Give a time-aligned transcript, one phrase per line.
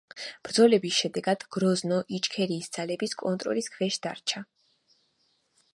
[0.47, 4.45] ბრძოლების შედეგად გროზნო იჩქერიის ძალების კონტროლის ქვეშ დარჩა.